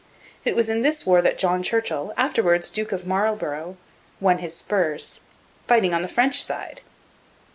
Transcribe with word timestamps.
It 0.43 0.55
was 0.55 0.67
in 0.67 0.81
this 0.81 1.05
war 1.05 1.21
that 1.21 1.37
John 1.37 1.61
Churchill, 1.61 2.11
afterwards 2.17 2.71
Duke 2.71 2.91
of 2.91 3.05
Marlborough, 3.05 3.77
won 4.19 4.39
his 4.39 4.55
spurs 4.57 5.19
fighting 5.67 5.93
on 5.93 6.01
the 6.01 6.07
French 6.07 6.41
side! 6.43 6.81